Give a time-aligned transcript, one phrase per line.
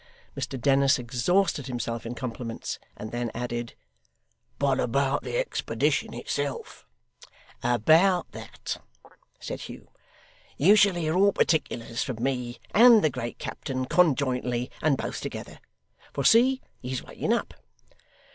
[0.35, 3.75] Mr Dennis exhausted himself in compliments, and then added,
[4.57, 6.87] 'But about the expedition itself'
[7.63, 8.81] 'About that,'
[9.39, 9.91] said Hugh,
[10.57, 15.59] 'you shall hear all particulars from me and the great captain conjointly and both together
[16.13, 17.53] for see, he's waking up.